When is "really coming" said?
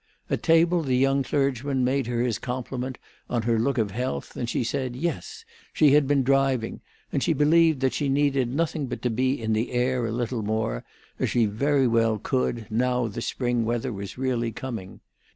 14.17-15.01